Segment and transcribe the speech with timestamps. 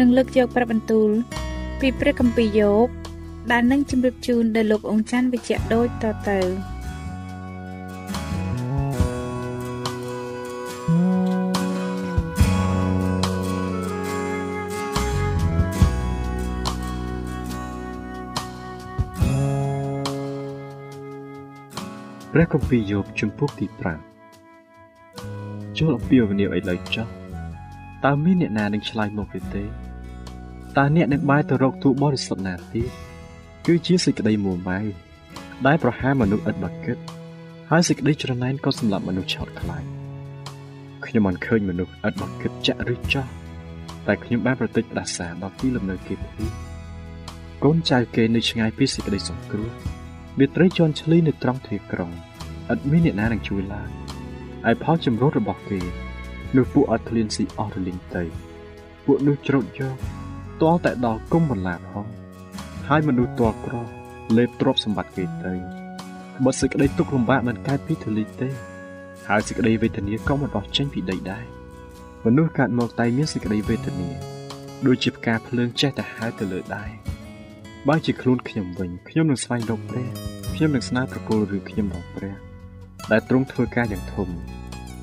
[0.00, 1.10] នឹងលើកយកព្រះបន្ទូល
[1.80, 2.88] ពីព្រះគម្ពីរយោប
[3.50, 6.40] ដែលនឹងជម្រាបជូនដល់លោកអង្ចាន់វិជ្ជៈដូចតទៅ
[22.32, 23.66] ព្រះគម្ពីរយោបជំពូកទី
[24.52, 27.06] 5ចូលអំពាវនាវឲ្យលើចុះ
[28.04, 29.89] តើមានអ្នកណានឹងឆ្លើយមកទេទេ
[30.78, 32.90] តើអ្នកនឹងបែរទៅរកទូបរិសុទ្ធណាទៀត
[33.66, 34.78] គឺជាសេចក្តីមួម៉ៅ
[35.66, 36.96] ដែលប្រហារមនុស្សឥតបាគិត
[37.70, 39.84] ហើយសេចក្តីច្រណែនក៏សម្លាប់មនុស្សឆោតខ្លាច
[41.06, 43.26] ខ្ញុំមិនឃើញមនុស្សឥតបាគិតចាក់ឬចោះ
[44.06, 46.46] តែខ្ញុំបានប្រតិចផ្ដាសាដល់ទីលំនៅគេភី
[47.64, 49.70] កូនចៅគេនៅឆ្ងាយពីសេចក្តីសង្គ្រោះ
[50.38, 52.10] មេត្រីជន់ឈ្លីនៅត្រង់ទ្វារក្រុង
[52.72, 53.90] ឥតមានអ្នកណានឹងជួយឡើយ
[54.70, 55.80] ឯផលចម្រុះរបស់គេ
[56.56, 58.24] នោះពួកអត់ឃ្លានស៊ីអស់រលីងទៅ
[59.04, 59.96] ពួកនោះច្រូតយក
[60.62, 62.06] ទាល់តែដល់គុំបន្លាផង
[62.88, 63.74] ហើយមនុស្សទាល់ក្រ
[64.36, 65.54] លេបទ្រព្យសម្បត្តិគេទៅ
[66.44, 68.48] បើសេចក្តីទុក្ខលំបាកមិនកើតពីធូលីទេ
[69.28, 71.44] ហើយសេចក្តីវេទនាក៏មិនបោះចេញពីដីដែរ
[72.24, 74.08] មនុស្សកើតមកតែមានសេចក្តីវេទនា
[74.86, 76.90] ដូចជាផ្កាភ្លើងចេះតែហើរទៅលើដែរ
[77.88, 80.08] បើជាខ្លួនខ្ញុំវិញខ្ញុំនឹងស្វែងរកព្រះ
[80.54, 82.34] ខ្ញុំនឹងស្នើប្រគល់រឿងខ្ញុំដល់ព្រះ
[83.10, 84.28] ដែលទ្រង់ធ្វើការយ៉ាងធំ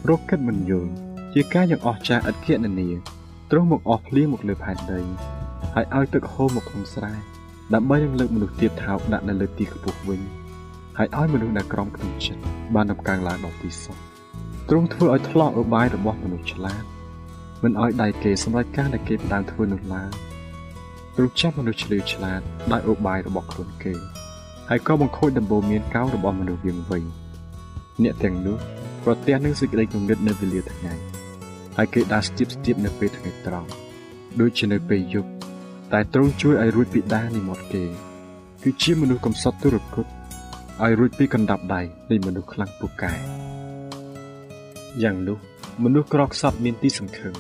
[0.09, 0.91] រកគិតមិនយល់
[1.33, 2.89] ជាការយ៉ាងអស្ចារ្យឥតគណនា
[3.51, 5.01] ទ្រង់មកអស់ភ្លៀងមកលើផែនដី
[5.75, 7.13] ហើយឲ្យទឹកហូរមកក្នុងស្រែ
[7.73, 10.21] ដើម្បីនឹងលើកមនុស្សទៀតថោកដាក់នៅលើទីខ្ពស់វិញ
[10.97, 12.41] ហើយឲ្យមនុស្សដែលក្រំក្នុងចិត្ត
[12.75, 13.97] បានដំកើងឡើងដល់ទីសុខ
[14.69, 16.83] ទ្រង់ធ្វើឲ្យថ្លោះឧបាយរបស់មនុស្សឆ្លាត
[17.63, 20.11] មិនឲ្យដៃគេសម្រេចការដែលគេផ្ដើមធ្វើនោះឡើយ
[21.15, 22.41] ទ្រង់ចាប់មនុស្សឆ្លៀវឆ្លាត
[22.71, 23.93] ដោយឧបាយរបស់ខ្លួនគេ
[24.69, 27.03] ហើយក៏បង្ខូចដំបូលមានកោងរបស់មនុស្សវិញវិញ
[28.03, 28.57] អ្នកទាំងនោះ
[29.03, 30.93] ប្រទះនឹងសេចក្តីគំនិតនៅវេលាថ្ងៃ
[31.77, 33.69] ហើយគេដាស់ស្ទាបស្ទាបនៅពេលថ្ងៃត្រង់
[34.39, 35.36] ដូចជានៅពេលយប់
[35.93, 37.83] តែទ្រង់ជួយឲ្យរួចពីដានិមត់គេ
[38.63, 40.05] គឺជាមនុស្សកំសត់ទុរគត
[40.83, 41.81] ឲ្យរួចពីកណ្ដាប់ដៃ
[42.11, 43.13] នៃមនុស្សខ្លាំងពូកែ
[45.03, 45.37] យ៉ាងនោះ
[45.83, 47.33] មនុស្សក្រខ្សត់មានទីសង្ឃឹម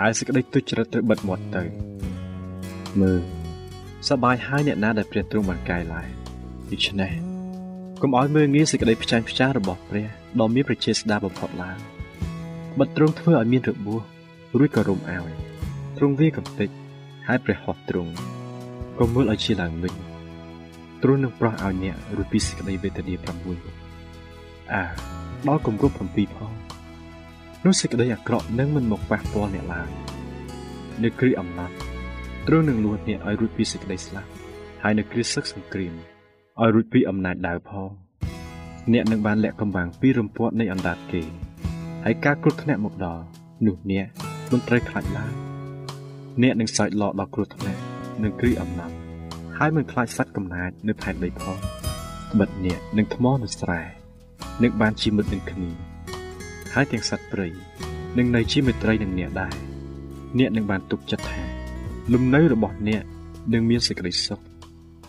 [0.00, 1.62] ហើយសេចក្តីទុច្ចរិតត្រូវបិទមាត់ទៅ
[3.00, 3.20] មើល
[4.08, 6.06] សបាយហើយអ្នកណាដែលព្រះទ្រង់បានកែឡាយ
[6.72, 7.12] ដូច្នេះ
[8.02, 10.06] កុំឲ្យមើលងាយសេចក្តីផ្ចាញ់ផ្ចារបស់ព្រះ
[10.40, 11.78] ដ៏មានប្រជាស្ដារបំផុតឡើង
[12.78, 14.02] បិទទ្រង់ធ្វើឲ្យមានរបួស
[14.58, 15.32] រួចក៏រុំឲ្យ
[15.96, 16.70] ទ្រង់វាកំតិច
[17.32, 18.12] ហើយព្រះហស្ថទ្រង់
[18.98, 19.94] ក៏មើលឲ្យជាឡើងវិញ
[21.02, 23.14] ទ្រង់នឹងប្រោះឲ្យអ្នករួចពីសេចក្តីវេទនា
[23.92, 24.82] 6អា
[25.48, 25.98] ដល់គម្រប់7
[26.36, 26.52] ផង
[27.64, 29.88] នោះសេចក្តីអាក្រក់នឹងមិនមកប៉ះពាល់អ្នកឡើយ
[31.02, 31.74] នៅគ្រាអំណត់
[32.46, 34.30] ទ្រង់នឹងលួចអ្នកឲ្យរួចពីសេចក្តីស្លាប់
[34.82, 35.92] ហើយនៅគ្រាសឹកសង្គ្រាម
[36.60, 37.90] ឲ្យរួចពីអំណាចដាវផង
[38.92, 41.22] អ្នកនឹងបានលាក់កំបាំងពីរំពាត់នៃអណ្ដាតគេ
[42.04, 43.22] ហើយការគ្រោះថ្នាក់មកដល់
[43.66, 44.06] នោះអ្នក
[44.50, 45.49] មិនត្រូវខ្លាចឡើយ
[46.42, 47.80] អ្នកនឹងសើចឡកដល់គ្រោះថ្នាក់
[48.22, 48.94] នឹងគ្រីអំណត់
[49.58, 51.58] ហើយមិនខ្លាចសត្វកំណាចនៅផែនដីផង
[52.38, 53.80] បិទអ្នកនឹងថ្មនៅស្រែ
[54.62, 55.70] នឹងបានជាមិត្តនឹងគ្នា
[56.74, 57.48] ហើយទាំងសត្វព្រៃ
[58.18, 59.54] នឹងនៅជាមិត្តរីនឹងអ្នកដែរ
[60.38, 61.42] អ្នកនឹងបានទុកចិត្តថា
[62.12, 63.02] លំនៅរបស់អ្នក
[63.52, 64.40] នឹងមានសេចក្តីសុខ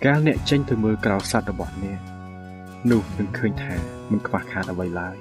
[0.05, 1.99] កាលអ្នកចេញទៅមើលក្រៅសត្វរបស់អ្នក
[2.91, 3.75] នោះនឹងឃើញថា
[4.11, 5.15] មិនខ្វះខាតអ្វីឡើយ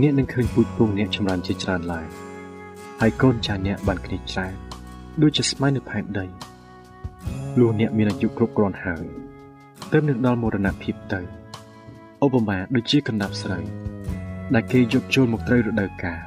[0.00, 2.06] អ្នកនឹងឃើញពូជពងអ្នកចម្រើនជាច្រើនឡើយ
[3.00, 4.54] ហើយកូនចាស់អ្នកបានគ្នាច្រើន
[5.22, 6.26] ដូចជាស្មៅនៅផែនដី
[7.58, 9.04] លុះអ្នកមានអាយុគ្រប់គ្រាន់ហើយ
[9.92, 11.20] ទើបនឹងដល់មរណភាពទៅ
[12.24, 13.64] ឧបមាដូចជាកណ្ដាប់ស្រូវ
[14.54, 16.20] ដែលគេយកចូលមកត្រូវរដូវកាល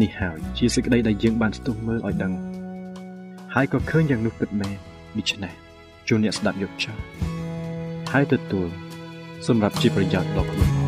[0.00, 2.32] នេះហើយជាសេចក្តីដែលយើងបានស្ទុះមើលឲ្យដឹង
[3.54, 4.74] ហើយក៏ឃើញយ៉ាងនោះពិតមែន
[5.18, 5.52] ដូច្នេះ
[6.08, 6.98] ជួនអ្នកស្ដាប់យកចោល
[8.12, 8.68] ហើយទទួល
[9.46, 10.81] សម្រាប់ជាប្រយោជន៍ដល់ខ្លួន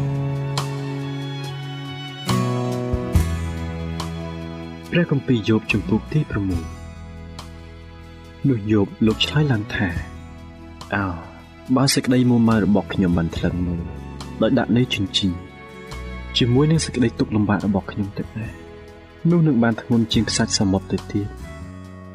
[4.96, 6.48] ព្រះគម្ពីរយោបជំពូកទី6
[8.48, 9.88] នោះយោបលោកឆ្លើយឡើងថា
[10.94, 11.04] អោ
[11.76, 13.82] បើសេចក្តីមួម៉ៅរបស់ខ្ញុំបានថ្លឹងមើល
[14.42, 15.28] ដោយដាក់នៅជញ្ជី
[16.36, 18.52] ជាមួយនឹងសេចក្តីទុក្ខលំបាករបស់ខ្ញុំទៅដែរ
[19.30, 21.26] នោះនឹងបានធ្ងន់ជាងខ្សាច់សមុទ្រទៅទៀត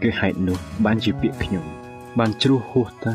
[0.01, 1.65] គឺហេតុនោះបានជាពាក្យខ្ញុំ
[2.19, 3.13] បានជ្រោះហួសទៅ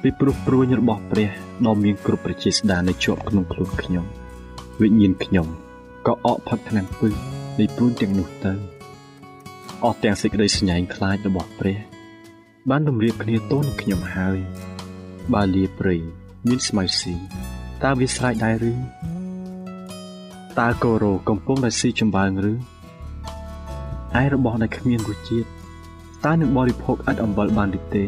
[0.00, 1.28] ពីព្រោះព្រួញរបស់ព្រះ
[1.66, 4.04] ដ៏មានគ្រប់ប្រជាស្ដារនៅជាប់ក្នុងខ្លួនខ្ញុំ
[4.80, 5.46] វិញ្ញាណខ្ញុំ
[6.06, 8.52] ក៏អកផឹកថ្នាំពឹស នៃព្រួញទាំងនោះទៅ
[9.84, 11.78] អស់ទាំងសេចក្តីស្ញែងខ្លាចរបស់ព្រះ
[12.70, 14.38] បានរំលាបគ្នាទោនឹងខ្ញុំហើយ
[15.34, 15.96] បើលាព្រៃ
[16.48, 17.14] មានស្មៅស៊ី
[17.82, 18.72] តើវាស្រេចដែរឬ
[20.60, 22.52] តើកូរ៉ូកំពុងតែស៊ីចម្បាំងឬ
[24.22, 25.48] ឯរបស់ដែលគ្មានរសជាតិ
[26.24, 28.04] តើនឹងបរិភោគឥតអំបិលបានឬទេ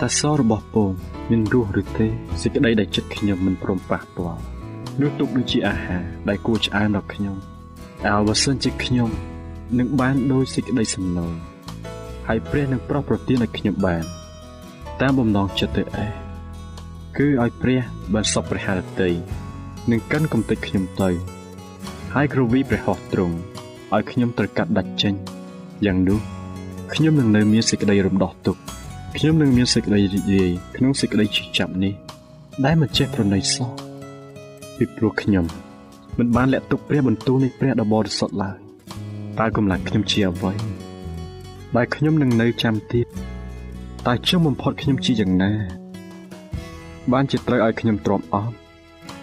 [0.00, 0.90] តើសរបស់ពង
[1.30, 2.06] មានរសឬទេ
[2.42, 4.40] សេចក្តីដែលចិត្តខ្ញុំមិនព្រមប៉ះពាល់
[5.00, 7.36] នោះទុកដូចជាអាហារដែលគួរឆ្អែមដល់ខ្ញុំ
[8.06, 9.10] អើបើសិនជាខ្ញុំ
[9.78, 11.34] នឹងបានដោយសេចក្តីសំណូម
[12.26, 14.04] ហើយព្រះនឹងប្រោះប្រទានឲ្យខ្ញុំបាន
[15.00, 16.12] តាមបំណងចិត្តទៅឯង
[17.16, 17.80] គឺឲ្យព្រះ
[18.14, 19.10] បានសពព្រះハរតី
[19.90, 21.10] នឹងកាន់កំទេចខ្ញុំទៅ
[22.14, 23.36] ហើយគ្រវីព្រះហស្ថទ្រង់
[23.94, 25.14] ឲ្យខ្ញុំត្រូវកាត់ដាច់ចេញ
[25.86, 26.20] យ៉ាងនោះ
[26.94, 28.60] ខ្ញុំនឹងនៅមានសេចក្តីរំដោះទុក្ខ
[29.16, 31.94] ខ្ញុំនឹងមានសេចក្តីរីករាយក្នុងសេចក្តីជឿចាប់នេះ
[32.64, 33.68] ដែលមិនចេះប្រណីសោះ
[34.76, 35.65] ពីព្រោះខ្ញុំ
[36.18, 38.58] មិនបានលាក់ទុកព្រះបន្ទូលនៃព្រះដ៏បរិសុទ្ធឡើយ
[39.38, 40.52] តើកម្លាំងខ្ញុំជាអ្វី
[41.76, 43.06] ដែលខ្ញុំនឹងនៅចាំទៀត
[44.06, 45.52] តែចុងបំផុតខ្ញុំជាយ៉ាងណា
[47.12, 48.54] បានជាត្រូវឲ្យខ្ញុំទ្រាំអត់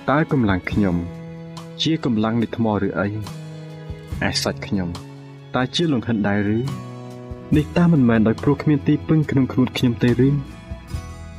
[0.09, 0.95] តើកម្លាំងខ្ញុំ
[1.81, 3.07] ជាកម្លាំងនៃថ្មឬអី
[4.27, 4.89] ឯសាច់ខ្ញុំ
[5.55, 6.59] តើជាលង្ហិនដែរឬ
[7.55, 10.29] នេះតាមមិនមែនដោយព្រោះគ្មានទីពឹងក្នុងខ្លួនខ្ញុំទេឬ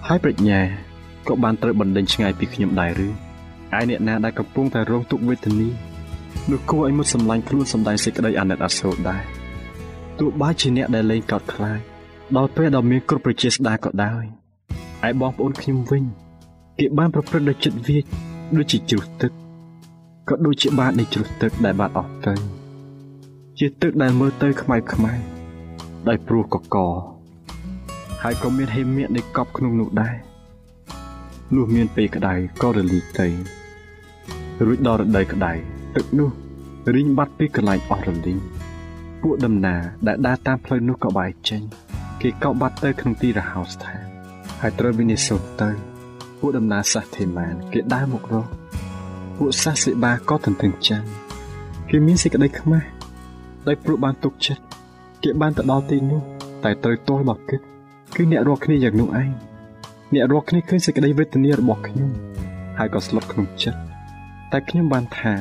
[0.06, 0.60] ហើយប្រាជ្ញា
[1.28, 3.08] ក៏បានត្រូវបណ្ដេញឆ្ងាយពីខ្ញុំដែរឬ
[3.78, 5.68] ឯអ្នកណាដែលកំពុងតែរងទុក្ខវេទនា
[6.50, 9.22] នោះគួរឲ្យមុតសម្លាញ់ខ្លួនសម្ដែងសេចក្តីអាណិតអាសូរដែរ
[10.18, 11.80] ទោះបីជាអ្នកដែលលែងកោតខ្លាច
[12.36, 14.24] ដល់ពេលដ៏មានគ្រប់ប្រជាស្ដារក៏ដោយ
[15.06, 16.04] ឯបងប្អូនខ្ញុំវិញ
[16.78, 18.04] គេបានប្រព្រឹត្តដោយចិត្តវាច
[18.56, 19.32] ដូចជាជ្រុះទឹក
[20.28, 22.34] ក៏ដូចជាបាតនៃជ្រុះទឹកដែលបាត់អស់ទៅ
[23.58, 25.12] ជាទឹកដែលមើលទៅខ្មៅខ្មៅ
[26.08, 26.76] ដោយព្រោះកក
[28.22, 30.16] ហើយក៏មានហេមៈនៃកប់ក្នុងនោះដែរ
[31.54, 33.28] លុះមានពេលក្តៅក៏រលីកទៅ
[34.66, 35.52] រួចដល់រដូវក្តៅ
[35.96, 36.30] ទឹកនោះ
[36.94, 38.38] រីងបាត់ពីកន្លែងអស់រលីង
[39.22, 41.62] ពួកដំណើរដែលដើរតាមផ្លូវនោះក៏បែកចេញ
[42.20, 44.04] គេកោបាត់ទៅក្នុងទីរហោស្ថាន
[44.60, 45.70] ហើយត្រូវវិនិច្ឆ័យទៅ
[46.38, 48.48] ពួកដំណើរសាសធេម៉ាន គេដើរមករក
[49.36, 51.02] ពួកសាសសិបាក៏ទន្ទឹងចាំ
[51.90, 52.86] គេមានសេចក្តីខ្មាស់
[53.66, 54.62] ដោយព្រោះបានទុកចិត្ត
[55.22, 56.20] គេបានទៅដល់ទីនោះ
[56.64, 57.60] តែត្រូវទាល់មកគិត
[58.14, 59.30] គឺអ្នករកគ្នាយ៉ាងនោះឯង
[60.14, 62.10] អ្នករកគ្នាឃើញសេចក្តីវេទនារបស់ខ្ញុំ
[62.78, 63.93] ហើយក៏ស្លុតក្នុងចិត្ត
[64.52, 65.34] តែខ្ញុំបានថា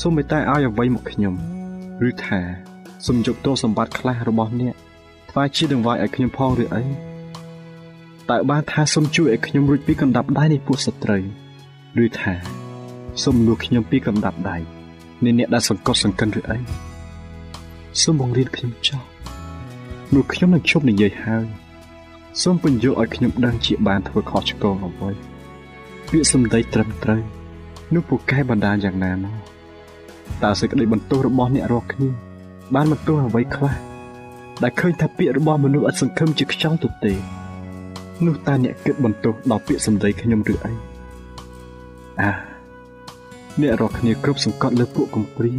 [0.00, 1.34] សូមមេត្តាឲ្យអ្វីមកខ្ញុំ
[2.08, 2.40] ឬថា
[3.06, 4.74] សូមយកទោសសម្បត្តិខ្លះរបស់អ្នក
[5.30, 6.82] ថ្វាយជាដង្វាយឲ្យខ្ញុំផងឬអី
[8.30, 11.22] តើបានថាសូមជួយឲ្យខ្ញុំរួចពីកណ្ដាប់ដៃនៃពួកសត្រូវ
[12.04, 12.34] ឬថា
[13.22, 14.56] សូមលួចខ្ញុំពីកណ្ដាប់ដៃ
[15.24, 16.58] នៃអ្នកដែលសង្កត់សង្កិនឬអី
[18.02, 19.00] សូមបង្រៀនខ្ញុំចោះ
[20.14, 21.46] នោះខ្ញុំនឹងជប់និយាយហើយ
[22.42, 25.10] សូមបញ្យល់ឲ្យខ្ញុំដឹងជាបានធ្វើខុសឆ្គងអ្វី
[26.08, 27.22] ពាក្យសម្ដីត្រឹមត្រូវ
[27.94, 29.34] នោះពូកែបណ្ដាយ៉ាងណាមក
[30.42, 32.08] តើសេចក្តីបន្ទោសរបស់អ្នករាល់គ្នា
[32.74, 33.74] បានបន្ទោសអ្វីខ្លះ
[34.62, 37.12] ដែលឃើញថាពាក្យរបស់មនុស្សឥតសង្ឃឹមជាខ្យល់ទៅទេ
[38.26, 40.72] នោះតើអ្នកគិតបន្ទោសដល់ពាក្យសម្ដីខ្ញុំឬអី
[42.20, 42.30] អា
[43.60, 45.52] អ្នករាល់គ្នាគ្រប់សង្កត់លើពួកកំព្រា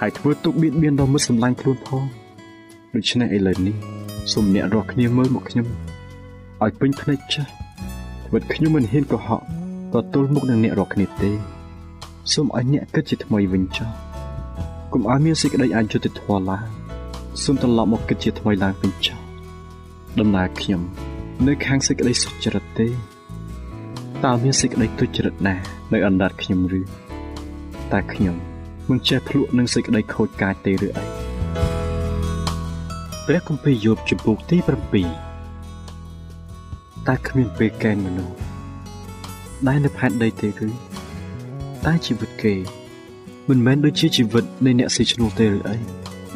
[0.00, 2.04] ហើយធ្វើទុកបៀតបៀនដល់មិត្តសម្លាញ់ខ្លួនផង
[2.94, 3.76] ដូច្នេះឥឡូវនេះ
[4.32, 5.66] សូមអ្នករាល់គ្នាមើលមកខ្ញុំ
[6.62, 7.50] ឲ្យពេញភ្នែកចាស់
[8.26, 9.42] ធ្វើខ្ញុំមិនហ៊ានកុហក
[9.94, 11.30] ទទួលមុខនឹងអ្នករាល់គ្នាទេ
[12.32, 13.88] សូមឲ្យអ្នកគិតជាថ្មីវិញចុះ
[14.92, 16.66] កុំឲ្យមានសេចក្តីអយុត្តិធម៌ឡើង
[17.42, 19.18] សូមត្រឡប់មកគិតជាថ្មីឡើងវិញចុះ
[20.18, 20.80] ដំណើរខ្ញុំ
[21.46, 22.88] នៅខាងសេចក្តីសុចរិតទេ
[24.24, 25.56] តើមានសេចក្តីទុច្ចរិតណា
[25.92, 26.80] នៅអណ្ដាតខ្ញុំឬ
[27.92, 28.36] តែខ្ញុំ
[28.88, 31.04] មិនចេះភ្លក់នឹងសេចក្តីខូចកាចទេឬអី
[33.26, 34.66] ព្រះគម្ពីរយោបជំពូកទី7
[37.08, 38.51] តើគ្មានពេលកែងមនុស្ស
[39.68, 40.68] ដែលនៅផែនដីទេឬ
[41.84, 42.54] តែជីវិតគេ
[43.48, 45.76] មិនមែនដូចជាជីវិតនៃអ្នកស៊ីឈ្នួលទេឬអី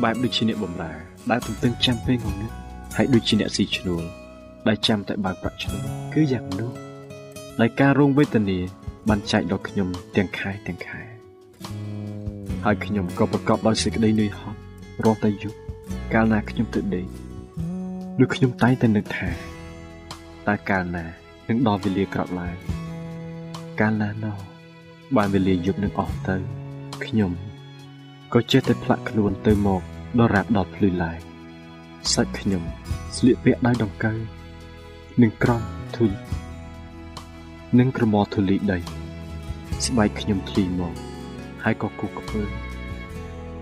[0.03, 0.93] បែបដូចជាអ្នកបំរើ
[1.31, 2.53] ដែលទន្ទឹងចាំពេលងងឹត
[2.97, 4.03] ហើយដូចជាអ្នកស៊ីឈ្នួល
[4.69, 5.83] ដែលចាំតែបើកប្រាក់ឈ្នួល
[6.15, 6.71] គឺយ៉ាងនោះ
[7.61, 8.59] ដែលការរងវេទនា
[9.09, 11.01] បានចែកដល់ខ្ញុំទាំងខែទាំងខែ
[12.65, 14.59] ហើយខ្ញុំក៏ប្រកបដោយសេចក្តីនឿយហត់
[15.05, 15.59] រាល់តែយប់
[16.15, 17.07] កាលណាខ្ញុំទៅដេក
[18.23, 19.29] ឬខ្ញុំតែងតែនឹកថា
[20.49, 21.05] តើកាលណា
[21.49, 22.57] នឹងដល់វេលាក្រោកឡើង
[23.81, 24.37] កាលណាណោះ
[25.17, 26.37] បានវេលាយប់នឹងអស់ទៅ
[27.05, 27.33] ខ្ញុំ
[28.33, 29.83] ក៏ចេះតែផ្លាក់ខ្លួនទៅមក
[30.19, 31.19] ដល់រាបដល់ភ្លឺឡើង
[32.13, 32.63] សាច់ខ្ញុំ
[33.17, 34.19] ស្លៀកពាក់ដៃដង្កូវ
[35.23, 35.63] និងក្រំ
[35.97, 36.11] ធុយ
[37.79, 38.79] និងក្រមធូលីដី
[39.87, 40.95] ស្បែកខ្ញុំធ្លីមក
[41.65, 42.43] ហើយក៏គូខ្ពើ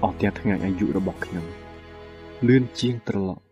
[0.03, 1.47] អស់ទាំងថ្ងៃអាយុរបស់ខ្ញុំ
[2.47, 3.43] លឿនជាងត្រឡប់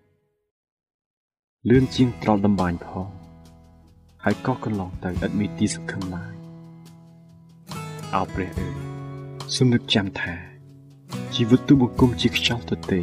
[1.68, 3.06] លឿនជាងត្រល់ដំបាញផង
[4.24, 6.41] ហើយក៏កន្លងទៅឥតមានទីសង្ឃឹមឡើយ
[8.16, 8.74] អោព្រះអើយ
[9.54, 10.34] សូមនឹកចាំថា
[11.34, 13.00] ជីវិតទូបង្គំជាខ្យល់ទទេ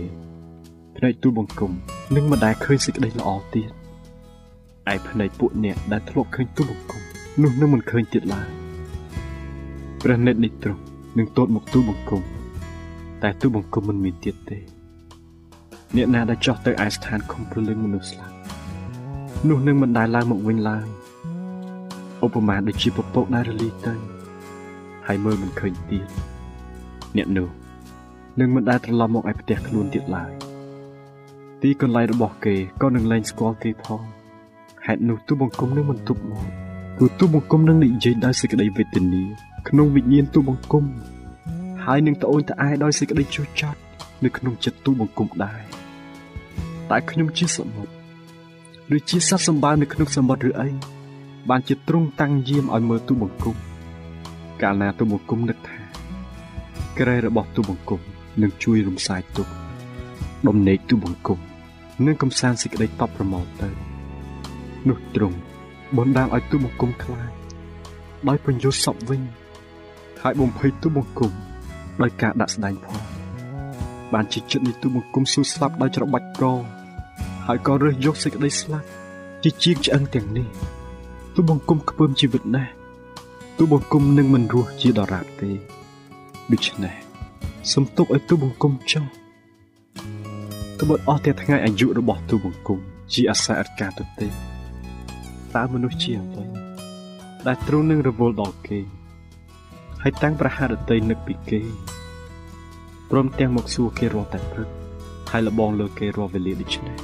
[0.95, 1.71] ភ្នែកទូបង្គំ
[2.15, 3.71] នឹងមិនដែលឃើញសេចក្តីល្អទៀត
[4.93, 7.01] ឯភ្នែកពួកអ្នកដែលធ្លាប់ឃើញទូបង្គំ
[7.41, 8.47] នោះនឹងមិនឃើញទៀតឡើយ
[10.03, 10.81] ព្រះនេតនេះទ្រង់
[11.17, 12.21] នឹងទតមកទូបង្គំ
[13.23, 14.57] តែទូបង្គំមិនមានទៀតទេ
[15.95, 18.35] អ្នកណាដែលចោះទៅឯស្ថានខំព្រលឹងមនុស្សស្លាប់
[19.47, 20.85] នោះនឹងមិនដែលឡើងមកវិញឡើយ
[22.25, 24.18] ឧបមាដូចជាពពកដែលរលាយទៅ
[25.11, 26.05] ហើយមើលមិនឃើញទៀត
[27.17, 27.49] អ្នកនោះ
[28.39, 30.31] នឹងមិនដែលត្រឡប់មកឯផ្ទះខ្លួនទៀតឡើយ
[31.61, 34.01] ទីកន្លែងរបស់គេក៏នឹងលែងស្គាល់គេផង
[34.85, 36.45] ហេតុនោះទូបង្គំនឹងមិនទប់មក
[36.95, 39.23] ព្រោះទូបង្គំនឹងនិយាយដោយសេចក្តីវេទនា
[39.67, 40.83] ក្នុងវិញ្ញាណទូបង្គំ
[41.85, 43.79] ហើយនឹងត្អូញត្អែដោយសេចក្តីជឿចាត់
[44.23, 45.61] នៅក្នុងចិត្តទូបង្គំដែរ
[46.89, 50.69] តែខ្ញុំជាសមុទ្រឬជាសត្វសម្បើនៅក្នុងសមុទ្រឬអី
[51.49, 53.68] បានជាទ្រង់តាំងយាមឲ្យមើលទូបង្គំ
[54.61, 55.79] កាលណាទូបង្គំនឹកថា
[56.99, 58.01] ក្រែរបស់ទូបង្គំ
[58.41, 59.51] នឹងជួយរំសាយទុក្ខ
[60.47, 61.39] ដំណេកទូបង្គំ
[62.05, 63.69] នឹងកំសាន្តសេចក្តីតបប្រមោទទៅ
[64.89, 65.37] នោះទ្រង់
[65.97, 67.31] បណ្ដាលឲ្យទូបង្គំខ្លាច
[68.27, 69.21] ដោយបញ្ញុសពវិញ
[70.21, 71.31] ហើយបំភ័យទូបង្គំ
[72.01, 72.99] ដោយការដាក់ស្ដែងផង
[74.13, 76.43] បានជាចិត្តនៃទូបង្គំស៊ូស្លាប់ដោយច្របាច់ក
[77.47, 78.87] ហើយក៏រើសយកសេចក្តីស្លាប់
[79.43, 80.47] ជាជាងឆ្អឹងទាំងនេះ
[81.35, 82.78] ទូបង្គំខ្ពើមជីវិតណាស់
[83.61, 85.51] ទូបង្គំនឹងមិនរស់ជាដរាបទេ
[86.51, 86.95] ដូច្នេះ
[87.73, 89.05] សំទុកឲ្យទូបង្គំចុះ
[90.79, 92.79] ត្បិតអស់តែថ្ងៃអាយុរបស់ទូបង្គំ
[93.13, 94.27] ជាអាសាអត់ការទៅទេ
[95.55, 96.45] តើមនុស្សជាអ្វី
[97.47, 98.79] ដែលទ្រង់នឹងរវល់ដល់គេ
[100.01, 101.61] ហើយតាំងប្រហារតីនឹកពីគេ
[103.11, 104.69] ព្រមទាំងមកសួរគេរាល់តែព្រឹក
[105.31, 106.97] ហើយលបងលើគេរាល់វេលាដូចនេះ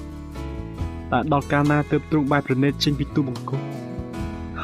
[1.12, 3.62] តើដល់កាលណាទើបទ្រង់បែបប្រណិតចេញពីទូបង្គំ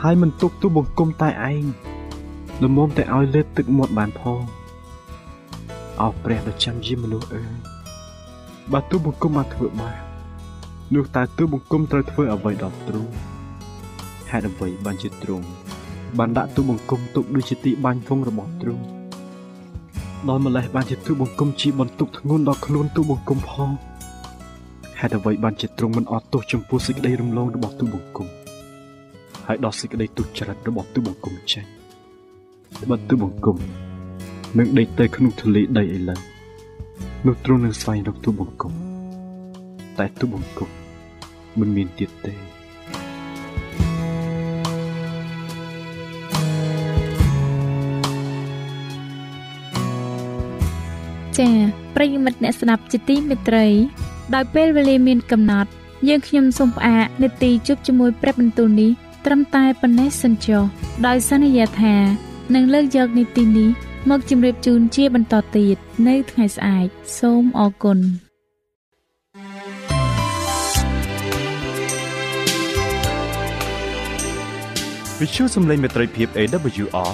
[0.05, 1.63] ហើយមិនទុកទូបង្គំតែឯង
[2.63, 4.41] លំមតែឲ្យលើទឹកមាត់បានផង
[6.01, 7.53] អោព្រះដ៏ចាំយាមមនុស្សអើយ
[8.71, 9.97] បើទូបង្គំបានធ្វើបាប
[10.93, 13.11] នោះតើទូបង្គំត្រូវធ្វើអ្វីដល់ទ្រង់
[14.31, 15.45] ហេតុអ្វីបានជាទ្រង់
[16.17, 18.83] បានដាក់ទូបង្គំទុកដូចជាទីបាញ់វងរបស់ទ្រង់
[20.27, 23.69] ដល់ម្លេះបានជាទូបង្គំជាបន្ទុកធ្ងន់ដល់ខ្លួនទូបង្គំផង
[24.99, 28.40] ហេតុអ្វីបានជាទ្រង់មិនអត់ទោសចំពោះសេចក្តីរំលងរបស់ទូបង្គំ
[29.47, 31.65] ហើយដល់សេចក្តីទុច្ចរិតរបស់ទូបង្គំចេញ
[32.89, 33.57] បើទូបង្គំ
[34.57, 36.19] នឹងដេកទៅក្នុងទលេដីឥឡូវ
[37.25, 38.73] នោះទ្រង់នឹងស្វែងរកទូបង្គំ
[39.99, 40.69] តែទូបង្គំ
[41.59, 42.33] មិនមានទៀតទេ
[51.37, 51.53] ចា៎
[51.95, 53.65] ប្រិយមិត្តអ្នកស្ដាប់ជាទីមេត្រី
[54.35, 55.69] ដោយពេលវេលាមានកំណត់
[56.07, 58.91] យើងខ្ញុំសូមផ្អាកនាទីជប់ជាមួយព្រឹបបន្ទូលនេះ
[59.25, 60.63] ត្រឹមតែប៉ុណ្ណេះសិនចុះ
[61.07, 61.95] ដោយសន្យាថា
[62.55, 63.69] នឹងលើកយកនីតិនេះ
[64.09, 66.87] មកជម្រាបជូនជាបន្តទៀតនៅថ្ងៃស្អែក
[67.19, 67.99] សូមអរគុណ
[75.19, 77.11] វិទ្យុសំឡេងមេត្រីភាព AWR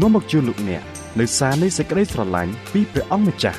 [0.00, 0.82] នាំមកជូនលោកអ្នក
[1.20, 3.58] នៅសារនៃសេចក្តីស្រឡាញ់ពីព្រះអង្គម្ចាស់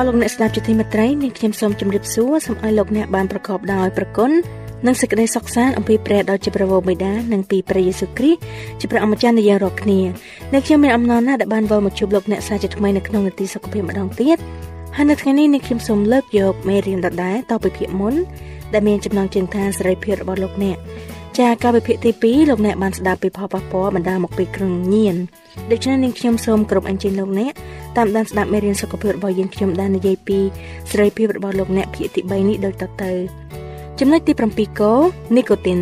[0.00, 4.30] ស់លោកអ្នកស្ដាប់ជាទីមេត្រីនាងខ្ញុំសូមជម្រាបសួរសូមឲ្យលោកអ្នកបានប្រកបដោយប្រគុណ
[4.86, 8.40] និងសេចក្តីសុខសាន្តអំពីព្រះដ៏ជាព្រះវរបិតានិងពីព្រះយេស៊ូវគ្រីស្ទ
[8.80, 10.00] ជាព្រះអម្ចាស់នៃយើងរាល់គ្នា
[10.52, 14.38] អ្នកខ្ញុំមានអំណរណាស់ដែលបានវិលមកជួបលោកអ្នកសាជាថ្មីនៅក្នុងនីតិសុខភាពម្ដងទៀត
[14.96, 18.14] ហើយនៅថ្ងៃនេះនាងខ្ញុំសូមលើកយកមេរៀនដដែលតទៅពីភាគមុន
[18.72, 20.76] ដែលមានចំណងជើងថាសេរីភាពរបស់លោកអ្នក
[21.38, 25.16] ចាការវិភាគទី2លោកអ្នកបានស្ដាប់ពីផលប៉ះពាល់បណ្ដាលមកពីគ្រឿងញៀន
[25.70, 27.52] ដូច្នេះនាងខ្ញុំសូមគោរពអញ្ជើញលោកអ្នក
[27.96, 30.38] តាមដានស្ដាប់មេរៀនសុខភាពរបស់យើងខ្ញុំបាននិយាយពី
[30.90, 33.12] សេរីភាពរបស់លោកអ្នកភាគទី3នេះដូចតទៅ
[33.98, 34.82] ចំណុចទី7ក
[35.36, 35.80] នីកូទីន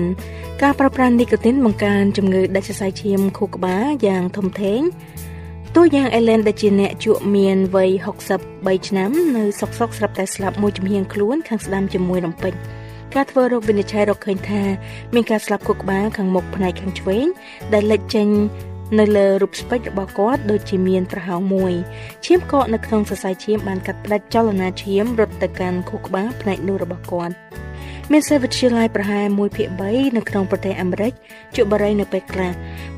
[0.62, 4.80] ការប្រើប្រាស់នីកូទីនបង្កើនជំងឺដាច់សរសៃឈាមខួរក្បាលយ៉ាងធំធេង
[5.76, 7.90] តួយ៉ាងអេឡែនដែលជាអ្នកជក់មានវ័យ
[8.38, 12.54] 63ឆ្នាំនៅសុកសុកស្រាប់តែស្លាប់មួយចំហៀងខ្លួនខាងស្ដាំជាមួយរំពេច
[13.14, 14.62] ការធ្វើរោគវិនិច្ឆ័យរកឃើញថា
[15.14, 17.26] មានការស្លាប់ខួរក្បាលខាងមុខផ្នែកខាងឆ្វេង
[17.74, 18.28] ដែលលេចចេញ
[18.98, 21.72] នៅលើរូបស្ពេចរបស់គាត់ដូចជាមានប្រហោងមួយ
[22.24, 27.34] ឈាមកកនៅក្នុងសរសៃឈាមបានកាត់ផ្តាច់ចលនាឈាមរត់ទៅកាន់ខួរក្បាលផ្នែកនោះរបស់គាត់
[28.12, 31.12] មានសេវិទ្យាល័យប្រហែល1ភាគ3នៅក្នុងប្រទេសអាមេរិក
[31.56, 32.52] ជក់បារីនៅពេលខ្លះ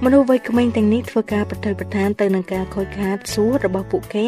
[0.05, 4.26] មនុស្សវ័យក្មេងទាំងនេះធ្វើការប្រតិបត្តិទៅនឹងការខូចខាតសួររបស់ពួកគេ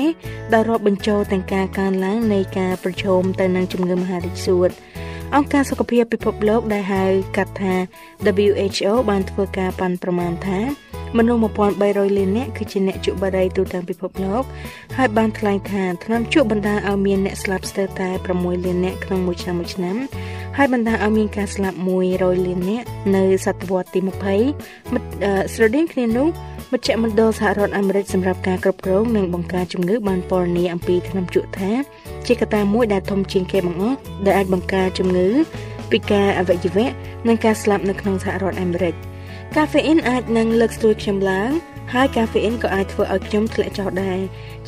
[0.52, 4.70] ដែលរាប់បញ្ចូលទាំងការកើនឡើងនៃការប្រឈមទៅនឹងជំងឺមហារីកសួត
[5.36, 7.02] អង្គការសុខភាពពិភពលោកដែលហៅ
[7.36, 7.74] កាត់ថា
[8.50, 10.60] WHO បានធ្វើការប៉ាន់ប្រមាណថា
[11.18, 11.40] មនុស្ស
[11.78, 14.42] 1300លាននាក់គឺជាអ្នកជក់បារីទូទាំងពិភពលោក
[14.96, 18.08] ហើយបានថ្លែងថាថ្នាំជក់បណ្ដាលឲ្យមានអ្នកស្លាប់ស្ទើរតែ
[18.38, 19.96] 6លាននាក់ក្នុងមួយឆ្នាំមួយឆ្នាំ
[20.56, 21.76] ហើយបណ្ដាលឲ្យមានការស្លាប់
[22.12, 22.86] 100លាននាក់
[23.16, 24.00] នៅសតវត្សទី
[24.76, 26.28] 20ស្រដៀងគ្នានោះ
[26.72, 31.72] មជ្ឈមណ្ឌលសហរដ្ឋអាមេរិកសម្រាប់ការគ្រប់គ្រងនិងបង្ការជំងឺបានពណ៌នាអំពីថ្នាំជក់ថា
[32.26, 35.28] ជាកត្តាមួយដែលធំជាងគេបង្អស់ដែលអាចបង្ការជំងឺ
[35.90, 36.86] ពីការអវយវៈ
[37.28, 38.94] និងការស្លាប់នៅក្នុងសហរដ្ឋអាមេរិក។
[39.56, 41.50] កាហ្វេអ៊ីនអាចនឹងលើកស្ទួយខ្ញុំឡើង
[41.94, 44.18] ហើយកាហ្វេអ៊ីនក៏អាចធ្វើឲ្យខ្ញុំធ្លាក់ចុះដែរ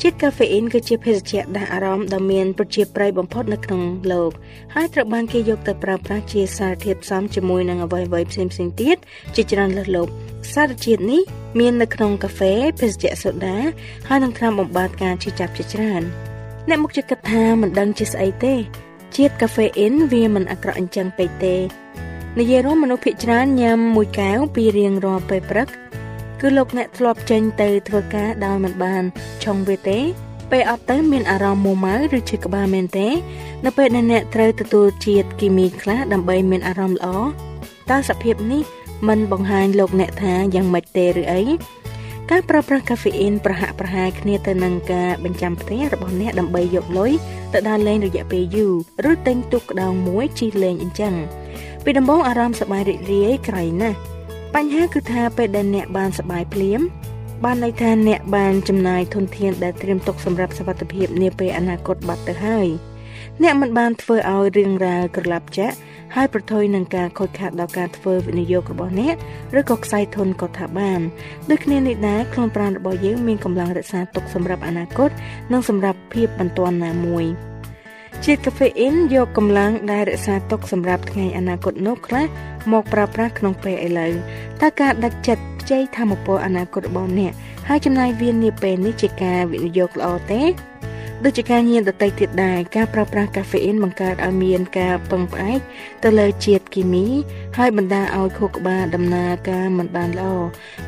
[0.01, 4.31] ជាតិកាហ្វេអ៊ីនគឺជាភេសជ្ជៈដាស់អារម្មណ៍ដ៏មានប្រជាប្រិយបំផុតនៅក្នុងលោក
[4.75, 8.97] ហើយត្រូវបានគេយកទៅប្រើប្រាស់ជាសារធាតុផ្សំជាមួយនឹងអ្វីៗផ្សេងៗទៀត
[9.35, 10.11] ជាច្រើនលើសលប់
[10.53, 13.57] សារជាតិនេះ មាននៅក្នុងកាហ្វេភេសជ្ជៈសូដា
[14.07, 16.01] ហើយនឹងថ្នាំបំបាត់ការឈឺចាប់ជាច្រើន
[16.69, 18.55] អ្នកមុខចិត្តគិតថាមិនដឹងជាស្អីទេ
[19.15, 21.55] ជាតិកាហ្វេអ៊ីនវាមិនអាក្រក់អញ្ចឹងពេកទេ
[22.39, 25.67] និយាយរួមមនុស្សភាគច្រើនញ៉ាំមួយកែវពីរៀងរាល់ពេលព្រឹក
[26.41, 29.03] គឺលោកអ្នកធ្លាប់ចេញទៅធ្វើការដោយមិនបាន
[29.43, 29.99] ឆុងវាទេ
[30.51, 33.07] ពេលអត់ទៅមានអារម្មណ៍មួម៉ៅឬឈឺក្បាលមែនទេ
[33.65, 37.07] នៅពេលដែលអ្នកត្រូវទទួលជាតិគីមីខ្លះដើម្បីមានអារម្មណ៍ល្អ
[37.89, 38.63] តើសភាពនេះ
[39.07, 41.41] មិនបង្ហាញលោកអ្នកថាយ៉ាងម៉េចទេឬអី
[42.31, 47.11] ការប្រើប្រាស់កាហ្វេអ៊ីនប្រហាក់ប្រហែលគ្នាទៅនឹងការបញ្ចាំផ្ទះរបស់អ្នកដើម្បីយកលុយ
[47.53, 48.67] ទៅដើរលេងរយៈពេលយូ
[49.05, 51.13] រឬទិញទូកក្តោងមួយជិះលេងអញ្ចឹង
[51.83, 53.97] ពីដំបូងអារម្មណ៍សប្បាយរីករាយក្រៃណាស់
[54.55, 56.81] បញ្ហាគឺថាពេលដែលអ្នកបានសប្បាយភ្លាម
[57.43, 62.67] បានន័យថាអ្នកបានចំណាយធនធានដែលត្រៀមទុកសម្រាប់សុវត្ថិភាពនាពេលអនាគតបាត់ទៅហើយ
[63.43, 65.75] អ្នកមិនបានធ្វើឲ្យរឿងរ៉ាវក្រឡាប់ចាក់
[66.15, 69.15] ហើយប្រថុយនឹងការខូចខាតដល់ការធ្វើវិនិយោគរបស់អ្នក
[69.59, 70.99] ឬក៏ខ្សែធនក៏ថាបាន
[71.49, 75.09] ដូចគ្នានេះដែរខ្លួនប្រាណរបស់យើងមានកម្លាំងរក្សាទុកសម្រាប់អនាគត
[75.51, 77.25] និងសម្រាប់ភាពបន្ទាន់ណាមួយ។
[78.23, 82.25] ជាតិកាហ្វេអ៊ីនយកកម្លាំងដែលរក្សាទុកសម្រាប់ថ្ងៃអនាគតនោះខ្លះ
[82.71, 84.13] មកប្រើប្រាស់ក្នុងពេលឥឡូវ
[84.61, 87.33] តើការដាច់ចិត្តខ្ចីធម្មពលអនាគតរបស់អ្នក
[87.67, 90.41] ហើយចំណាយវានាពេលនេះជាការវិនិយោគល្អទេ
[91.23, 95.59] ដូចជាការញៀនដតីទៀតដែរការប្រើប្រាស់កាហ្វេអ៊ីនបង្កើតឲ្យមានការពឹងផ្អែក
[96.03, 97.05] ទៅលើជាតិគីមី
[97.57, 100.33] ហើយបណ្ដាលឲ្យខួរក្បាលដំណើរការមិនបានល្អ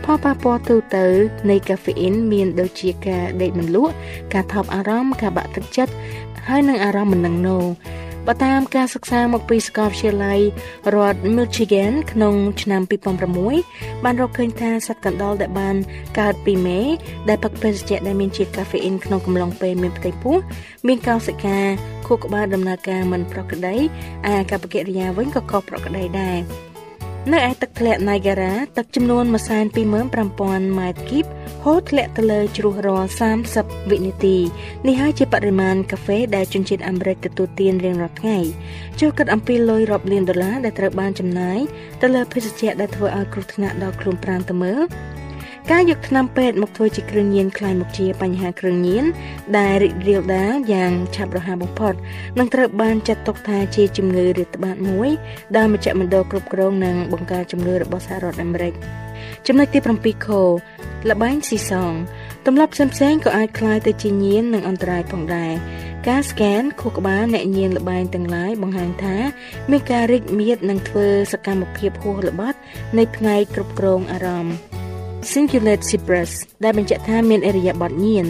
[0.04, 1.06] ផលប៉ះពាល់ទូទៅ
[1.50, 3.94] នៃកាហ្វេអ៊ីនមានដូចជាការដេកមិនលក់
[4.34, 5.94] ការថប់អារម្មណ៍ការបាក់ទឹកចិត្ត
[6.48, 7.58] ហើយនឹងអារម្មណ៍មិននឹងណូ
[8.30, 10.40] បើតាមការសិក្សាមកពីសាកលវិទ្យាល័យ
[10.96, 12.82] រដ្ឋ Michigan ក្នុងឆ្នាំ
[13.44, 15.76] 2006បានរកឃើញថាសត្វកណ្ដុរដែលបាន
[16.20, 16.80] កើតពីមេ
[17.30, 20.38] ដែលផឹកភេសជ្ជៈដែលមានជាតិកាហ្វេអ៊ីនក្នុងកំឡុងពេលមានផ្ទៃពោះ
[20.88, 21.58] មានកោសិកា
[22.08, 23.80] ខួរក្បាលដំណើរការមិនប្រក្រតីឯ
[24.28, 26.67] អាកប្បកិរិយាវិញក៏ខុសប្រក្រតីដែរ
[27.34, 31.26] នៅឯទឹកធ្លាក់ Niagara ទឹកចំនួន15000ម៉ែត្រគីប
[31.64, 33.10] ហូរធ្លាក់ទៅលើជ្រោះរាល់
[33.50, 34.38] 30វិនាទី
[34.88, 38.38] នេះហើយជាបរិមាណកាហ្វេដែលជនជាតិអាមេរិកទទួលទានរៀងរាល់ថ្ងៃ
[39.00, 41.60] ចូលគិតអំពីលុយរាប់លានដុល្លារដែលត្រូវបានចំណាយ
[42.02, 44.82] ទៅលើភេសជ្ជៈដែលធ្វើឲ្យគ្រោះថ្នាក់ដល់ខ្លួនប្រាណទៅមើល
[45.71, 49.05] ការយកថ្នាំពេទ្យមកធ្វើជាគ្រឿងញៀនคล้ายមកជាបញ្ហាគ្រឿងញៀន
[49.59, 51.95] ដែលរីករាលដាលយ៉ាងឆាប់រហ័សបំផុត
[52.39, 55.11] នឹងត្រូវបានចាត់ទុកថាជាជំងឺរាតត្បាតមួយ
[55.57, 58.75] ដែលមជ្ឈមណ្ឌលគ្រប់គ្រងនិងបង្ការជំងឺរបស់សហរដ្ឋអាមេរិក
[59.47, 60.29] ចំណុចទី7ខ
[61.09, 61.93] លបែងស៊ីសង
[62.47, 65.53] ទម្លាប់ផ្សេងៗក៏អាចคล้ายទៅជាញៀននិងអន្តរាយផងដែរ
[66.09, 69.17] ការស្កេនខួរក្បាលអ្នកញៀនលបែងទាំងឡាយបង្ហាញថា
[69.71, 72.59] មានការរីកមៀតនិងធ្វើសកម្មភាពហួសល្បត់
[72.99, 74.76] នៃផ្នែកគ្រប់គ្រងអារម្មណ៍
[75.32, 76.32] Cingulate Cyprus
[76.64, 78.28] ដែលបញ្ជាក់ថាមានអរិយាប័ត្រញៀន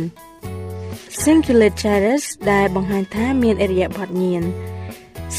[1.22, 4.44] Cingulate gyrus ដែលបង្ហាញថាមានអរិយាបថញៀន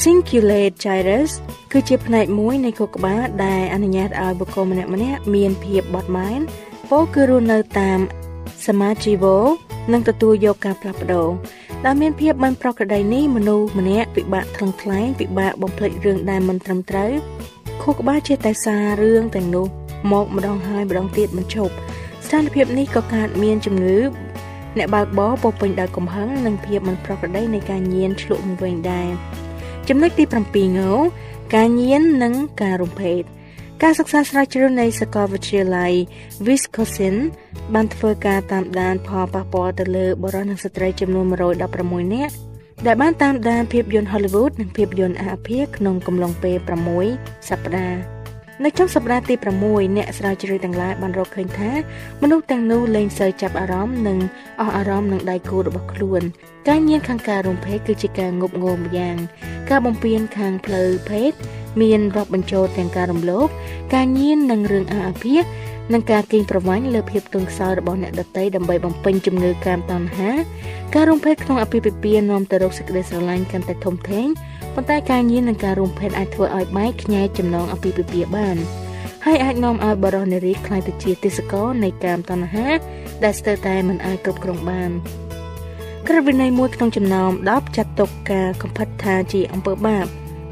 [0.00, 1.30] Cingulate gyrus
[1.72, 4.90] គឺជាផ្នែកមួយនៃខួរក្បាលដែលអនុញ្ញាតឲ្យបុគ្គលម្នាក់ៗ
[5.34, 6.40] មានភាពបត់បែន
[6.90, 7.98] ពោលគឺរស់នៅតាម
[8.66, 9.37] សមាជីវោ
[9.92, 11.28] និងទទួលយកការផ្លាស់ប្ដូរ
[11.84, 17.12] ដែលមានភាពមិនប្រក្រតីនេះមនុស្សម្នាក់ពិបាកថ្លឹងថ្លែងពិបាកបំភ្លេចរឿងដែលមិនត្រឹមត្រូវ
[17.82, 19.66] ខួរក្បាលជាតែសាររឿងទាំងនោះ
[20.12, 21.74] មកម្ដងហើយម្ដងទៀតមិនឈប់
[22.24, 23.98] ស្ថានភាពនេះក៏កើតមានជំងឺ
[24.78, 29.08] អ្នកបើកបរពោពេញដោយកំហឹងនិងភាពមិនប្រក្រតីនៃការញៀនឆ្លក់មកវិញដែរ
[29.88, 30.92] ចំណុចទី7ងោ
[31.54, 33.22] ការញៀននិងការរំភេទ
[33.82, 35.92] ការសិក្សាស្រាវជ្រាវនៃសាកលវិទ្យាល័យ
[36.46, 37.16] Wisconsin
[37.74, 42.34] បានធ្វើការតាមដានផលប៉ះពាល់ទៅលើបុរសនិងស្ត្រីចំនួន116នាក់
[42.87, 46.56] ដែលបានតាមដានភាពយន្ត Hollywood និងភាពយន្តអាភាក្នុងកំឡុងពេល
[47.02, 48.17] 6សប្តាហ៍
[48.64, 49.35] នៅ trong សប្តាហ៍ទី
[49.66, 51.73] 6អ្នកស្រាវជ្រាវទាំងឡាយបានរកឃើញថា
[52.23, 54.18] មនុស្សទាំងនោះលែងសូវចាប់អារម្មណ៍និង
[54.61, 56.23] អស់អារម្មណ៍នឹងដៃគូរបស់ខ្លួន
[56.68, 59.16] ការញៀនខាងការរំភេទគឺជាការងប់ងល់ម្យ៉ាង
[59.71, 61.33] ការបំពេញខាងផ្លូវភេទ
[61.83, 63.49] មានរាប់បញ្ចូលទាំងការរំលោភ
[63.94, 65.42] ការញៀននិងរឿងអាអាភាស
[65.92, 70.31] និងការកេងប្រវ័ញ្ចលើភាពទន់ខ្សោយរបស់អ្នកដទៃដើម្បីបំពេញជំនឿកាមតណ្ហា
[70.94, 74.27] ការរំភេតក្នុងអភិភិពានាំទៅរកសេចក្តីស្រឡាញ់កាន់តែធំធេង
[74.78, 78.56] ប៉ុន្តែការញៀននិងការរំភេតអាចធ្វើឲ្យបែកខ្ញែកចំណងអភិភិពាបាន
[79.24, 82.68] ហើយអាចនាំឲ្យបរិសុទ្ធនារីខ្លាយទៅជាទេសកលនៃកាមតណ្ហា
[83.24, 84.90] ដែលស្ទើរតែមិនអាចគ្រប់គ្រងបាន
[86.08, 90.06] ក្រឹតវិន័យមួយក្នុងចំណោម10ចាត់ទុកការកំផិតថាជាអំពើបាប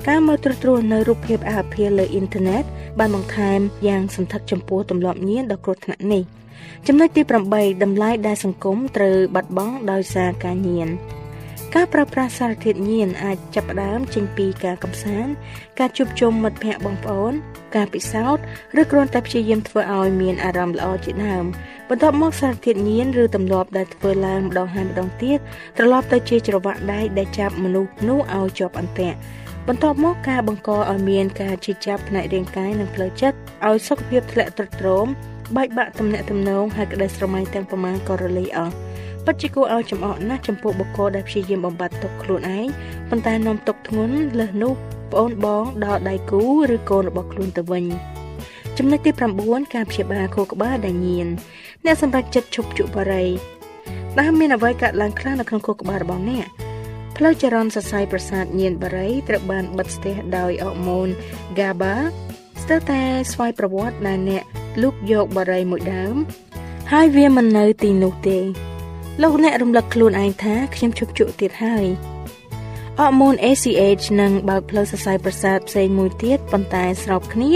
[0.09, 2.63] ការមើលត្រួសត្រាសនៅរូបភាពអាភារលើអ៊ីនធឺណិត
[2.99, 6.23] បានបន្ថែមយ៉ាងសន្ធឹកចំពោះទម្លាប់ញៀនដ៏គ្រោះថ្នាក់នេះ
[6.87, 10.91] ចំណុចទី8តម្លៃដែលសង្គមត្រូវបាត់បង់ដោយសារការញៀន
[11.79, 15.33] ការប្រើប្រាស់សារធាតុញៀនអាចចាប់ផ្ដើមចេញពីការកំសាន្ត
[15.79, 17.33] ការជួបជុំមិត្តភ័ក្តិបងប្អូន
[17.77, 18.43] ការពិសោធន៍
[18.81, 21.45] ឬគ្រាន់តែព្យាយាមធ្វើឲ្យមានអារម្មណ៍ល្អជាដើម
[21.89, 25.39] បន្ទាប់មកសារធាតុញៀនឬទម្លាប់ដែលធ្វើឡើងម្ដងហើយម្ដងទៀត
[25.79, 29.17] ត្រឡប់ទៅជាច្រវាក់ដែកដែលចាប់មនុស្សនោះឲ្យជាប់អន្ទាក់
[29.69, 33.37] បន្ទាប់មកការបង្កឲ្យមានការជិះចាប់ផ្នែករាងកាយនិងផ្លូវចិត្ត
[33.67, 35.07] ឲ្យសុខភាពធ្លាក់ទ្រុឌទ្រោម
[35.57, 38.86] បែកបាក់ទំនាក់ទំនងហើយក្តីស្រមៃទាំងប្រមាណក៏រលាយអស់
[39.27, 42.67] ពិតជាគួរឲ្យចំអកណាស់ចំពោះបុគ្គលដែលព្យាយាមបំបត្តិទុកខ្លួនឯង
[43.11, 44.73] ប៉ុន្តែនាំទុកធ្ងន់លើសនោះ
[45.13, 46.43] ប្អូនបងដល់ដៃគូ
[46.75, 47.85] ឬកូនរបស់ខ្លួនទៅវិញ
[48.79, 49.11] ចំណុចទី
[49.43, 51.29] 9ការព្យាបាលខួរក្បាលដែលញៀន
[51.85, 53.27] អ្នកសម្រាប់ចិត្តឈប់ជក់បារី
[54.19, 56.47] តើមានអ្វីកើតឡើងខ្លះនៅក្នុងខួរក្បាលរបស់អ្នក
[57.17, 61.09] ផ្លូវចរន្តសរសៃប្រសាទញៀនបារីត្រូវបានបិទស្ទះដោយអរម៉ូន
[61.59, 61.95] GABA
[62.63, 63.01] ស្ទើរតែ
[63.33, 64.43] ស្វ័យប្រវត្តិដែលអ្នក
[64.83, 66.17] លូកយកបារីមួយដើម
[66.93, 68.39] ហើយវាមិននៅទីនោះទេ
[69.23, 71.87] លោកអ្នករំលឹកខ្លួនឯងថាខ្ញុំជប់ជក់ទៀតហើយ
[73.01, 77.51] អរម៉ូន ACH នឹងបើកផ្លូវសរសៃប្រសាទផ្សេងមួយទៀតប៉ុន្តែស្របគ្នា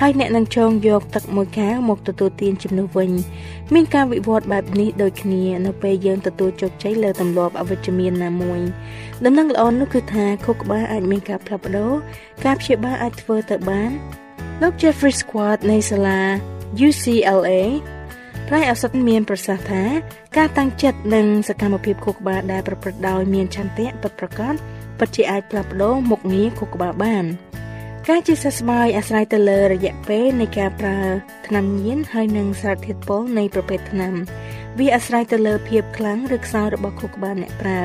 [0.00, 3.10] ហើយអ្នកនឹងចងយកទឹកមួយកែវមកទទួលទានជំនួសវិញ
[3.74, 8.60] មានការវិវត្តបែបនេះដូចគ្នានៅពេលយើងទទួលជោគជ័យលើទម្លាប់អវិជ្ជមានណាមួយ
[9.24, 11.92] ដំណឹងល្អនោះគឺថាខួរក្បាលអាចមានការផ្លាស់ប្ដូរ
[12.44, 13.90] ការព្យាបាលអាចធ្វើទៅបាន
[14.62, 16.20] លោក Jeffrey Squad នៃសាលា
[16.86, 17.50] UCLA
[18.54, 19.82] ផ្នែកឱសថមានប្រសាសន៍ថា
[20.36, 24.54] ការតាំងចិត្តនិងសកម្មភាពខួរក្បាលដែលប្រព្រឹត្តដោយមានឆន្ទៈពិតប្រាកដ
[24.98, 27.24] ពិតជាអាចផ្លាស់ប្ដូរមុខងារខួរក្បាលបាន
[28.08, 31.00] ការជាសះស្បើយអាស្រ័យទៅលើរយៈពេលនៃការប្រើ
[31.46, 34.14] ថ្នាំញៀនហើយនិងសារធាតុពុលនៃប្រភេទថ្នាំ
[34.78, 37.80] វាអាស្រ័យទៅលើភាពខ្លាំងឬខ្សោយរបស់ខួរក្បាលអ្នកប្រើ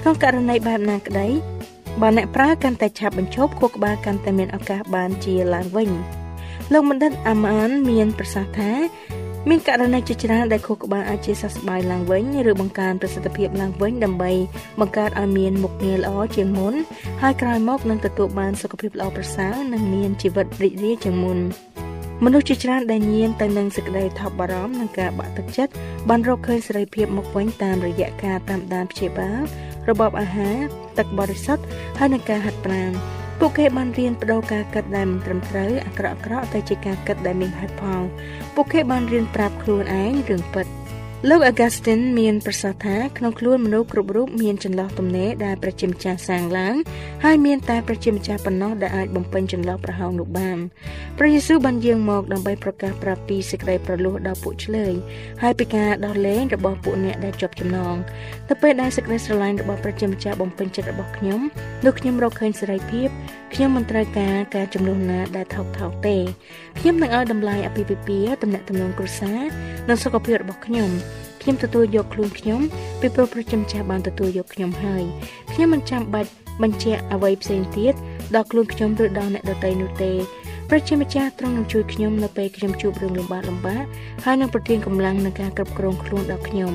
[0.00, 1.28] ក្នុងករណីបែបណាក្តី
[2.02, 5.90] បើអ្នកប្រើកាន់តែឆាប់បញ្ឈប់ខួរក្បាលកាន់តែមានឱកាសបានជាឡើងវិញ
[6.72, 8.70] លោកបណ្ឌិតអាម៉ានមានប្រសាសន៍ថា
[9.50, 14.32] មានករណីជាច្រើនដែលខួរក្បាលអាចជាសះស្បើយឡើងវិញឬបង្កើនប្រសិទ្ធភាពឡើងវិញដើម្បី
[14.80, 16.74] បង្កើតឲ្យមានមុខងារល្អជាងមុន
[17.22, 21.38] ហើយក្រោយមកនឹងទទួលបានសុខភាពល្អប្រសើរនិងមានជីវិតរីករាយជាងមុន
[22.24, 25.72] មនុស្សជាច្រើនដែលញៀនទៅនឹងសេចក្តីថប់បារម្ភនិងការបាក់ទឹកចិត្ត
[26.08, 29.40] បានរកឃើញសេរីភាពមកវិញតាមរយៈការតាមដានព្យាបាល
[29.88, 30.58] របបអាហារ
[30.98, 31.64] ទឹកបរិសុទ្ធ
[31.98, 32.92] ហើយនិងការហាត់ប្រាណ
[33.40, 38.02] ពួកគេបានរៀនបដូរការគិតដែលមិនត្រឹមត្រូវអាក្រក់អាក្រក់ទៅជាការគិតដែលមានហេតុផល
[38.54, 40.66] ពួកគេបានរៀនប្រាប់ខ្លួនឯងរឿងពិត
[41.30, 46.74] លោក Augustine មានប្រសាសន៍ថាក្នុងខ្លួនមនុស្សគ្រប់រូបមានចន្លោះទំនេរដែលប្រជាម្ចាស់សាងឡើង
[47.24, 50.58] ហើយមានតែប្រជាម្ចាស់ប៉ុណ្ណោះដែលអាចបំពេញចន្លោះប្រហោងនោះបាន
[51.18, 54.92] ព្រះយេស៊ូវបានយាងមកដើម្បីប្រកាសប្រាប់ពីសេចក្តីប្រលោះដល់ពួកឆ្លើយ
[55.42, 57.94] ហើយពីការដោះលែងរបស់ពួកអ្នកដែលជាប់ចំណង
[58.48, 61.40] ទៅពេលដែលសេចក្តីស្រឡាញ់របស់ប្រជាម្ចាស់បំពេញចិត្តរបស់ខ្ញុំ
[61.84, 63.08] នោះខ្ញុំរកឃើញសេរីភាព
[63.58, 66.16] ខ្ញុំមិនត្រូវការការចំនួនណាដែលថោកថោកទេ
[66.80, 69.40] ខ្ញុំនឹងឲ្យតម្លៃអភិភិពាតំណែងតំណងគ្រួសារ
[69.88, 70.90] និងសុខភាពរបស់ខ្ញុំ
[71.42, 72.60] ខ្ញុំទទួលយកខ្លួនខ្ញុំ
[73.00, 75.04] ពីព្រោះប្រជាម្ចាស់បានទទួលយកខ្ញុំហើយ
[75.52, 76.30] ខ្ញុំមិនចាំបាច់
[76.62, 77.94] បញ្ជាក់អ្វីផ្សេងទៀត
[78.34, 80.12] ដល់ខ្លួនខ្ញុំឬដល់អ្នកដទៃនោះទេ
[80.70, 83.84] ប្រជាម្ចាស់ទ្រង់នឹងជួយខ្ញុំនៅពេលខ្ញុំជួបរឿងលំបាកលំបាក
[84.24, 86.72] ហើយនឹងប្រទានកម្លាំងនិងការគ្រប់គ្រងខ្លួនដល់ខ្ញុំ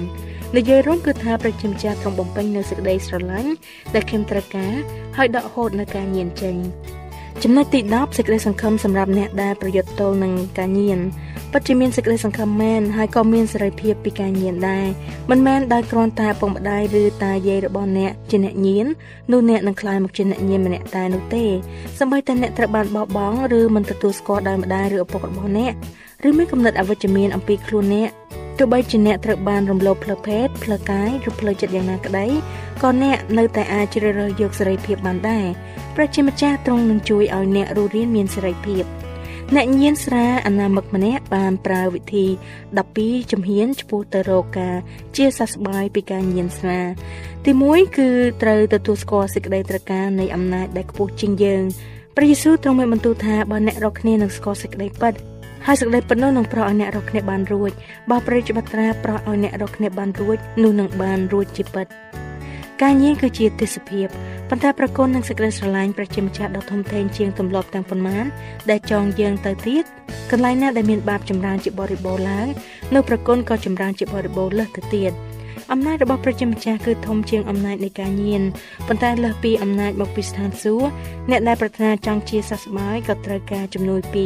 [0.56, 3.52] និយាយរួមគឺថាប្រជាម្ចាស់ទ្រង់បំពេញនៅសេចក្តីស្រឡាញ់
[3.94, 4.74] ដែលខ្ញុំត្រូវការ
[5.18, 6.56] ហើយដកហូតនៅការញៀនចេញ
[7.44, 11.00] ចំណុចទី10សេចក្តីសង្ឃឹមសម្រាប់អ្នកដែលប្រយុទ្ធទល់នឹងការញៀន
[11.52, 14.88] ពិតជាមានសេចក្តីសង្ឃឹមមែនហើយក៏មានសេរីភាពពីការញៀនដែរ
[15.30, 18.86] មិនមែនដោយគ្រាន់តែពុកម្ដាយឬតាយាយរបស់អ្នកជាអ្នកញៀន
[19.32, 21.44] នោះអ្នកនឹងក្លាយមកជាអ្នកញៀនម្នាក់តែនោះទេ
[22.00, 25.74] សម្បីតែអ្នកត្រូវបានបោះបង់ឬមិនទទួលស្គាល់ដោយម្ដាយឬឪពុករបស់អ្នក
[26.28, 28.10] ឬមានគំនិតអវិជ្ជមានអំពីខ្លួនអ្នក
[28.64, 32.28] ទោះបីជាអ្នកត្រូវបានរំលោភផ្លូវភេទផ្លូវកាយឬផ្លូវចិត្តយ៉ាងណាក្តី
[32.82, 35.46] ក៏អ្នកនៅតែអាចជ្រើសរើសយកសេរីភាពបានដែរ
[35.96, 38.84] ប្រជាម្ចាស់ទ្រង់នឹងជួយឲ្យអ្នករស់រានមានសេរីភាព
[39.56, 42.26] អ្នកញៀនស្រាអនាមិកម្នាក់បានប្រើវិធី
[42.78, 44.76] 12ជំហានឆ្ពោះទៅរកការ
[45.16, 46.82] ជាសះស្បើយពីការញៀនស្រា
[47.46, 48.10] ទី1គឺ
[48.42, 51.64] ត្រូវទទួលស្គាល់សេចក្តីត្រូវការនៃអំណាចដែលខ្ពស់ជាងយើង
[52.16, 55.31] ព្រះយេស៊ូវទ្រង់មានបន្ទូលថាបើអ្នករកគ្នានឹងស្គាល់សេចក្តីពិត
[55.66, 57.72] ហើយសេចក្តីពិតនោះនឹងប្រោសឲ្យអ្នករកគ្នាបានរួច
[58.10, 61.88] បើព្រះរាជបត្រាប្រោសឲ្យអ្នករកគ្នាបានរួចនោះនឹងបានរួចជាពិត
[62.82, 64.08] ការញៀនគឺជាទេសភាព
[64.50, 68.26] ប៉ុន្តែប្រគុណនឹងសេចក្តីស្រឡាញ់ប្រជាម្ចាស់ដ៏ធំធេងជាងទម្លាប់ទាំងប៉ុន្មាន
[68.70, 69.84] ដែលចងយើងទៅទៀត
[70.32, 72.48] កន្លែងណាដែលមានបាបចម្រើនជាបរិបូរឡើង
[72.94, 75.12] នៅប្រគុណក៏ចម្រើនជាបរិបូរលើសទៅទៀត
[75.72, 78.44] អំណាចរបស់ប្រជាម្ចាស់គឺធំជាងអំណាចនៃការញៀន
[78.88, 80.90] ប៉ុន្តែលើសពីអំណាចមកពីស្ថានសួគ៌
[81.30, 84.26] អ្នកដែលប្រាថ្នាចង់ជាសះស្បើយក៏ត្រូវការជំនួយពី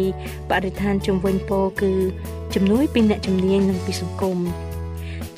[0.49, 1.93] បរិស្ថានជំវិញពោគឺ
[2.55, 4.37] ជំនួយពីអ្នកជំនាញនិងពីសង្គម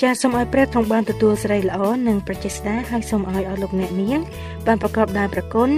[0.01, 4.19] ចាសសូមឲ្យព្រះទ្រង់បានទទួលសេរីល្អនិងប្រជេស្តាហើយសូមឲ្យអស់លោកអ្នកនាង
[4.67, 5.69] បានប្រកបដោយព្រះគុណ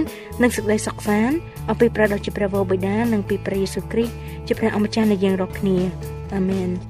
[0.42, 1.36] និងសេចក្តីសុខសាន្ត
[1.70, 4.14] អំពីព្រះដ៏ជាព្រះវរបិតានិងពីព្រះយេស៊ូវគ្រីស្ទ
[4.46, 5.76] ជាព្រះអម្ចាស់នៃយើងរាល់គ្នា
[6.34, 6.89] អាមែន